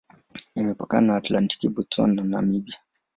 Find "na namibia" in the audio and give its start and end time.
2.23-2.77